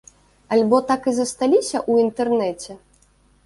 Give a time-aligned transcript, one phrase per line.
[0.55, 2.81] Альбо так і засталіся ў інтэрнэце?